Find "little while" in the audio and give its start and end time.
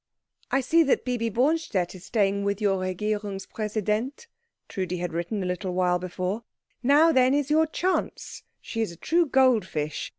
5.45-5.99